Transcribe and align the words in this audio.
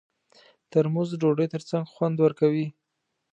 ترموز 0.71 1.07
د 1.11 1.15
ډوډۍ 1.21 1.47
ترڅنګ 1.53 1.85
خوند 1.93 2.17
ورکوي. 2.25 2.67